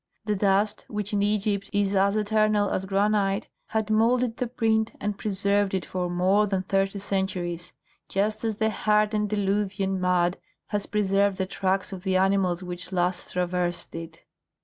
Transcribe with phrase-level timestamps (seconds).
[0.25, 5.15] The dust, which in Egypt is as eternal as granite, had moulded the print and
[5.15, 7.71] preserved it for more than thirty centuries,
[8.09, 10.37] just as the hardened diluvian mud
[10.69, 14.23] has preserved the tracks of the animals which last traversed it.